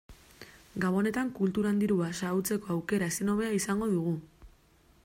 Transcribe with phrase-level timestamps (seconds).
[0.85, 4.17] Gabonetan kulturan dirua xahutzeko aukera ezin hobea izango dugu.